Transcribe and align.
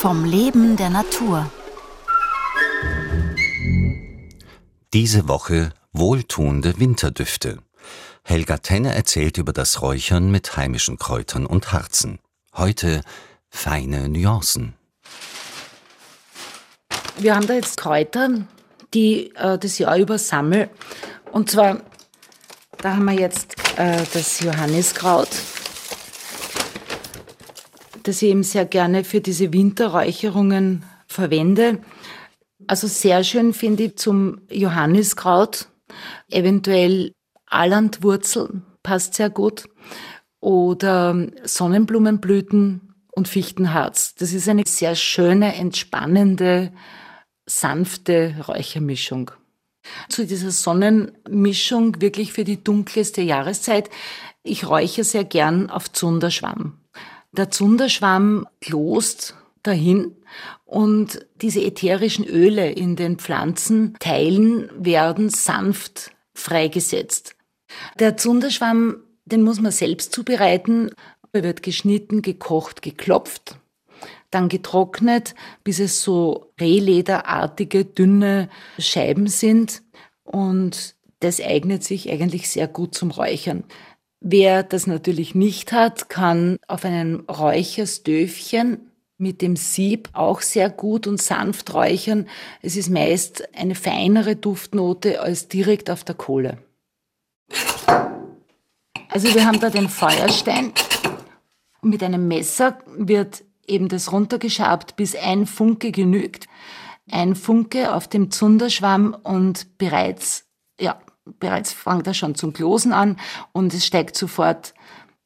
vom 0.00 0.24
Leben 0.24 0.78
der 0.78 0.88
Natur. 0.88 1.50
Diese 4.94 5.28
Woche 5.28 5.74
wohltuende 5.92 6.80
Winterdüfte. 6.80 7.58
Helga 8.24 8.56
Tenne 8.56 8.94
erzählt 8.94 9.36
über 9.36 9.52
das 9.52 9.82
Räuchern 9.82 10.30
mit 10.30 10.56
heimischen 10.56 10.98
Kräutern 10.98 11.44
und 11.44 11.74
Harzen. 11.74 12.18
Heute 12.56 13.02
feine 13.50 14.08
Nuancen. 14.08 14.72
Wir 17.18 17.36
haben 17.36 17.46
da 17.46 17.52
jetzt 17.52 17.76
Kräuter, 17.76 18.46
die 18.94 19.34
äh, 19.36 19.58
das 19.58 19.76
Jahr 19.78 19.98
über 19.98 20.16
sammeln. 20.16 20.70
Und 21.30 21.50
zwar, 21.50 21.82
da 22.78 22.94
haben 22.94 23.04
wir 23.04 23.20
jetzt 23.20 23.54
äh, 23.76 24.02
das 24.14 24.40
Johanniskraut, 24.40 25.28
das 28.02 28.22
ich 28.22 28.30
eben 28.30 28.42
sehr 28.42 28.64
gerne 28.64 29.04
für 29.04 29.20
diese 29.20 29.52
Winterräucherungen 29.52 30.84
verwende. 31.06 31.78
Also 32.66 32.86
sehr 32.86 33.24
schön 33.24 33.52
finde 33.52 33.84
ich 33.84 33.96
zum 33.96 34.40
Johanniskraut, 34.50 35.68
eventuell 36.30 37.12
Allandwurzel 37.46 38.62
passt 38.82 39.14
sehr 39.14 39.30
gut 39.30 39.68
oder 40.40 41.26
Sonnenblumenblüten 41.44 42.94
und 43.12 43.28
Fichtenharz. 43.28 44.14
Das 44.14 44.32
ist 44.32 44.48
eine 44.48 44.62
sehr 44.66 44.94
schöne, 44.94 45.54
entspannende, 45.54 46.72
sanfte 47.46 48.36
Räuchermischung. 48.46 49.32
Zu 50.08 50.26
dieser 50.26 50.50
Sonnenmischung 50.50 52.00
wirklich 52.00 52.32
für 52.32 52.44
die 52.44 52.62
dunkelste 52.62 53.22
Jahreszeit. 53.22 53.90
Ich 54.42 54.68
räuche 54.68 55.04
sehr 55.04 55.24
gern 55.24 55.68
auf 55.70 55.90
Zunderschwamm. 55.90 56.79
Der 57.32 57.50
Zunderschwamm 57.50 58.46
klost 58.60 59.36
dahin 59.62 60.16
und 60.64 61.26
diese 61.40 61.62
ätherischen 61.62 62.24
Öle 62.24 62.70
in 62.70 62.96
den 62.96 63.18
Pflanzenteilen 63.18 64.70
werden 64.76 65.28
sanft 65.28 66.12
freigesetzt. 66.34 67.36
Der 67.98 68.16
Zunderschwamm, 68.16 68.96
den 69.24 69.42
muss 69.42 69.60
man 69.60 69.72
selbst 69.72 70.12
zubereiten. 70.12 70.90
Er 71.32 71.44
wird 71.44 71.62
geschnitten, 71.62 72.22
gekocht, 72.22 72.82
geklopft, 72.82 73.56
dann 74.30 74.48
getrocknet, 74.48 75.34
bis 75.62 75.78
es 75.78 76.02
so 76.02 76.52
rehlederartige, 76.60 77.84
dünne 77.84 78.48
Scheiben 78.78 79.28
sind. 79.28 79.82
Und 80.24 80.96
das 81.20 81.40
eignet 81.40 81.84
sich 81.84 82.10
eigentlich 82.10 82.48
sehr 82.48 82.66
gut 82.66 82.94
zum 82.94 83.10
Räuchern. 83.10 83.64
Wer 84.20 84.62
das 84.62 84.86
natürlich 84.86 85.34
nicht 85.34 85.72
hat, 85.72 86.08
kann 86.08 86.58
auf 86.68 86.84
einem 86.84 87.24
Räucherstöfchen 87.28 88.90
mit 89.16 89.42
dem 89.42 89.56
Sieb 89.56 90.08
auch 90.12 90.40
sehr 90.40 90.70
gut 90.70 91.06
und 91.06 91.20
sanft 91.20 91.74
räuchern. 91.74 92.26
Es 92.62 92.76
ist 92.76 92.90
meist 92.90 93.48
eine 93.56 93.74
feinere 93.74 94.36
Duftnote 94.36 95.20
als 95.20 95.48
direkt 95.48 95.90
auf 95.90 96.04
der 96.04 96.14
Kohle. 96.14 96.58
Also 99.08 99.34
wir 99.34 99.46
haben 99.46 99.60
da 99.60 99.70
den 99.70 99.88
Feuerstein 99.88 100.72
mit 101.82 102.02
einem 102.02 102.28
Messer 102.28 102.78
wird 102.96 103.44
eben 103.66 103.88
das 103.88 104.12
runtergeschabt, 104.12 104.96
bis 104.96 105.14
ein 105.14 105.46
Funke 105.46 105.92
genügt. 105.92 106.46
Ein 107.10 107.34
Funke 107.34 107.94
auf 107.94 108.08
dem 108.08 108.30
Zunderschwamm 108.30 109.16
und 109.22 109.78
bereits, 109.78 110.46
ja, 110.80 111.00
bereits 111.24 111.72
fängt 111.72 112.06
er 112.06 112.14
schon 112.14 112.34
zum 112.34 112.52
Klosen 112.52 112.92
an 112.92 113.16
und 113.52 113.74
es 113.74 113.86
steigt 113.86 114.16
sofort 114.16 114.74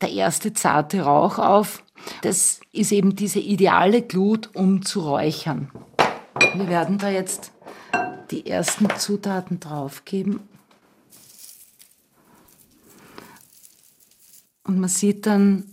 der 0.00 0.10
erste 0.10 0.52
zarte 0.52 1.02
Rauch 1.02 1.38
auf. 1.38 1.82
Das 2.22 2.60
ist 2.72 2.92
eben 2.92 3.16
diese 3.16 3.40
ideale 3.40 4.02
Glut, 4.02 4.50
um 4.54 4.84
zu 4.84 5.00
räuchern. 5.00 5.70
Wir 6.54 6.68
werden 6.68 6.98
da 6.98 7.10
jetzt 7.10 7.52
die 8.30 8.46
ersten 8.46 8.88
Zutaten 8.96 9.58
draufgeben. 9.58 10.40
Und 14.64 14.78
man 14.78 14.88
sieht 14.88 15.26
dann, 15.26 15.64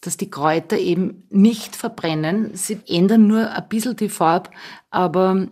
dass 0.00 0.16
die 0.16 0.30
Kräuter 0.30 0.76
eben 0.76 1.24
nicht 1.30 1.76
verbrennen. 1.76 2.54
Sie 2.54 2.80
ändern 2.88 3.26
nur 3.26 3.50
ein 3.50 3.68
bisschen 3.68 3.96
die 3.96 4.08
Farbe, 4.08 4.50
aber 4.90 5.48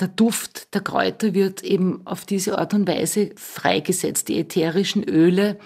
der 0.00 0.08
Duft 0.08 0.74
der 0.74 0.80
Kräuter 0.80 1.34
wird 1.34 1.62
eben 1.62 2.06
auf 2.06 2.24
diese 2.24 2.58
Art 2.58 2.74
und 2.74 2.88
Weise 2.88 3.30
freigesetzt. 3.36 4.28
Die 4.28 4.38
ätherischen 4.38 5.04
Öle, 5.04 5.58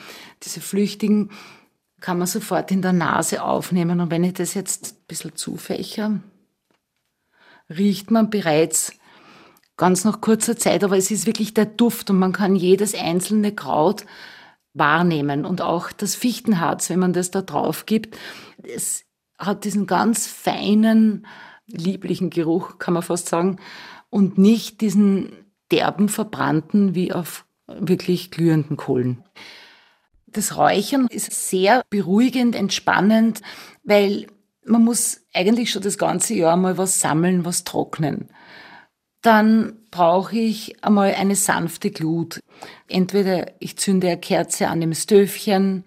diese 0.43 0.61
flüchtigen, 0.61 1.31
kann 2.01 2.19
man 2.19 2.27
sofort 2.27 2.71
in 2.71 2.83
der 2.83 2.93
Nase 2.93 3.43
aufnehmen. 3.43 4.01
Und 4.01 4.11
wenn 4.11 4.25
ich 4.25 4.35
das 4.35 4.55
jetzt 4.55 4.87
ein 4.87 5.07
bisschen 5.07 5.37
zufächer, 5.37 6.21
riecht 7.71 8.11
man 8.11 8.31
bereits 8.31 8.93
ganz 9.77 10.05
nach 10.05 10.21
kurzer 10.21 10.57
Zeit, 10.57 10.85
aber 10.85 10.97
es 10.97 11.11
ist 11.11 11.27
wirklich 11.27 11.55
der 11.55 11.67
Duft 11.67 12.11
und 12.11 12.19
man 12.19 12.33
kann 12.33 12.57
jedes 12.57 12.95
einzelne 12.95 13.55
Kraut 13.55 14.07
wahrnehmen 14.73 15.45
und 15.45 15.61
auch 15.63 15.93
das 15.93 16.15
Fichtenharz, 16.15 16.91
wenn 16.91 16.99
man 16.99 17.13
das 17.13 17.31
da 17.31 17.43
drauf 17.43 17.87
gibt. 17.87 18.17
Es 18.63 19.05
hat 19.39 19.65
diesen 19.65 19.87
ganz 19.87 20.27
feinen, 20.27 21.27
lieblichen 21.67 22.31
Geruch, 22.31 22.79
kann 22.79 22.95
man 22.95 23.03
fast 23.03 23.29
sagen 23.29 23.59
und 24.11 24.39
nicht 24.39 24.81
diesen 24.81 25.33
derben, 25.71 26.09
verbrannten 26.09 26.95
wie 26.95 27.13
auf 27.13 27.45
wirklich 27.67 28.31
glühenden 28.31 28.77
Kohlen. 28.77 29.25
Das 30.27 30.57
Räuchern 30.57 31.07
ist 31.09 31.51
sehr 31.51 31.83
beruhigend, 31.91 32.55
entspannend, 32.55 33.43
weil 33.85 34.27
man 34.65 34.85
muss 34.85 35.23
eigentlich 35.33 35.71
schon 35.71 35.83
das 35.83 35.99
ganze 35.99 36.35
Jahr 36.35 36.57
mal 36.57 36.77
was 36.79 37.01
sammeln, 37.01 37.45
was 37.45 37.65
trocknen. 37.65 38.29
Dann 39.23 39.77
brauche 39.91 40.37
ich 40.37 40.85
einmal 40.85 41.15
eine 41.15 41.37
sanfte 41.37 41.91
Glut. 41.91 42.41
Entweder 42.89 43.53
ich 43.61 43.77
zünde 43.77 44.09
eine 44.09 44.21
Kerze 44.21 44.69
an 44.69 44.81
dem 44.81 44.95
Stöfchen, 44.95 45.85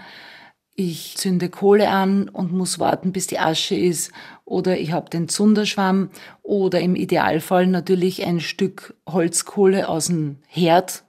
ich 0.80 1.18
zünde 1.18 1.50
Kohle 1.50 1.90
an 1.90 2.30
und 2.30 2.54
muss 2.54 2.80
warten, 2.80 3.12
bis 3.12 3.28
die 3.28 3.38
Asche 3.38 3.76
ist, 3.76 4.14
oder 4.46 4.80
ich 4.80 4.94
habe 4.94 5.10
den 5.10 5.28
Zunderschwamm 5.28 6.10
oder 6.42 6.80
im 6.80 6.96
Idealfall 6.96 7.68
natürlich 7.68 8.26
ein 8.26 8.40
Stück 8.40 8.96
Holzkohle 9.06 9.90
aus 9.90 10.08
dem 10.08 10.38
Herd, 10.48 11.04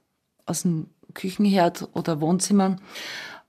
aus 0.45 0.63
dem 0.63 0.89
Küchenherd 1.15 1.89
oder 1.93 2.21
Wohnzimmer. 2.21 2.77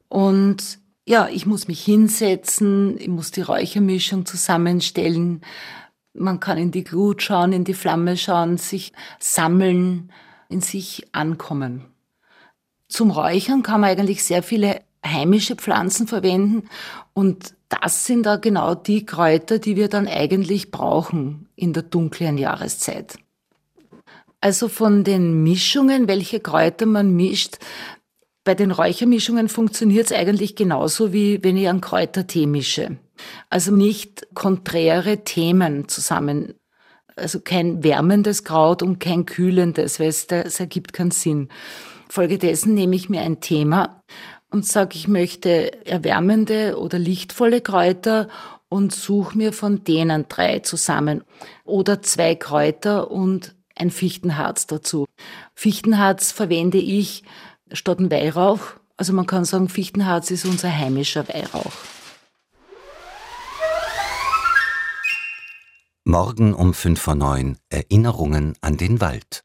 Und 0.09 0.77
ja, 1.07 1.27
ich 1.27 1.47
muss 1.47 1.67
mich 1.67 1.83
hinsetzen, 1.83 2.99
ich 2.99 3.07
muss 3.07 3.31
die 3.31 3.41
Räuchermischung 3.41 4.27
zusammenstellen. 4.27 5.41
Man 6.13 6.39
kann 6.39 6.59
in 6.59 6.69
die 6.69 6.83
Glut 6.83 7.23
schauen, 7.23 7.51
in 7.51 7.63
die 7.63 7.73
Flamme 7.73 8.15
schauen, 8.15 8.57
sich 8.57 8.93
sammeln, 9.19 10.11
in 10.49 10.61
sich 10.61 11.07
ankommen. 11.13 11.85
Zum 12.87 13.09
Räuchern 13.09 13.63
kann 13.63 13.81
man 13.81 13.89
eigentlich 13.89 14.23
sehr 14.23 14.43
viele 14.43 14.81
heimische 15.05 15.55
Pflanzen 15.55 16.07
verwenden 16.07 16.69
und 17.13 17.55
das 17.69 18.05
sind 18.05 18.25
da 18.25 18.35
genau 18.35 18.75
die 18.75 19.05
Kräuter, 19.05 19.57
die 19.57 19.75
wir 19.75 19.87
dann 19.87 20.07
eigentlich 20.07 20.71
brauchen 20.71 21.47
in 21.55 21.73
der 21.73 21.83
dunklen 21.83 22.37
Jahreszeit. 22.37 23.17
Also 24.41 24.67
von 24.67 25.03
den 25.03 25.43
Mischungen, 25.43 26.07
welche 26.07 26.39
Kräuter 26.39 26.85
man 26.85 27.15
mischt, 27.15 27.59
bei 28.43 28.55
den 28.55 28.71
Räuchermischungen 28.71 29.49
funktioniert 29.49 30.07
es 30.07 30.17
eigentlich 30.17 30.55
genauso 30.55 31.13
wie 31.13 31.43
wenn 31.43 31.57
ich 31.57 31.69
einen 31.69 31.81
Kräutertee 31.81 32.47
mische. 32.47 32.97
Also 33.51 33.71
nicht 33.71 34.27
konträre 34.33 35.23
Themen 35.23 35.87
zusammen. 35.87 36.55
Also 37.15 37.39
kein 37.39 37.83
wärmendes 37.83 38.43
Kraut 38.43 38.81
und 38.81 38.99
kein 38.99 39.27
kühlendes, 39.27 39.99
weil 39.99 40.07
es, 40.07 40.25
ergibt 40.59 40.93
keinen 40.93 41.11
Sinn. 41.11 41.49
Folgedessen 42.09 42.73
nehme 42.73 42.95
ich 42.95 43.09
mir 43.09 43.21
ein 43.21 43.41
Thema 43.41 44.01
und 44.51 44.65
sage, 44.65 44.95
ich 44.95 45.07
möchte 45.07 45.85
erwärmende 45.85 46.77
oder 46.77 46.99
lichtvolle 46.99 47.61
Kräuter 47.61 48.27
und 48.69 48.93
suche 48.93 49.37
mir 49.37 49.53
von 49.53 49.83
denen 49.83 50.27
drei 50.29 50.59
zusammen. 50.59 51.23
Oder 51.65 52.01
zwei 52.01 52.35
Kräuter 52.35 53.09
und 53.09 53.55
ein 53.75 53.89
Fichtenharz 53.89 54.67
dazu. 54.67 55.05
Fichtenharz 55.55 56.31
verwende 56.31 56.77
ich 56.77 57.23
statt 57.71 57.99
ein 57.99 58.11
Weihrauch. 58.11 58.61
Also 58.97 59.13
man 59.13 59.25
kann 59.25 59.45
sagen, 59.45 59.69
Fichtenharz 59.69 60.29
ist 60.31 60.45
unser 60.45 60.71
heimischer 60.77 61.27
Weihrauch. 61.27 61.71
Morgen 66.03 66.53
um 66.53 66.73
5 66.73 66.99
vor 66.99 67.15
9 67.15 67.57
Erinnerungen 67.69 68.55
an 68.61 68.75
den 68.75 69.01
Wald. 69.01 69.43